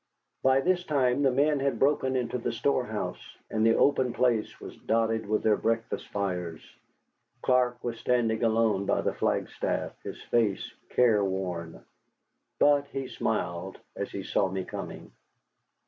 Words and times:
By 0.41 0.61
this 0.61 0.83
time 0.83 1.21
the 1.21 1.29
men 1.29 1.59
had 1.59 1.77
broken 1.77 2.15
into 2.15 2.39
the 2.39 2.51
storehouse, 2.51 3.37
and 3.51 3.63
the 3.63 3.75
open 3.75 4.13
place 4.13 4.59
was 4.59 4.75
dotted 4.75 5.27
with 5.27 5.43
their 5.43 5.55
breakfast 5.57 6.07
fires. 6.07 6.59
Clark 7.43 7.83
was 7.83 7.99
standing 7.99 8.43
alone 8.43 8.87
by 8.87 9.01
the 9.01 9.13
flagstaff, 9.13 9.91
his 10.01 10.19
face 10.19 10.73
careworn. 10.89 11.85
But 12.57 12.87
he 12.87 13.09
smiled 13.09 13.77
as 13.95 14.09
he 14.09 14.23
saw 14.23 14.49
me 14.49 14.65
coming. 14.65 15.11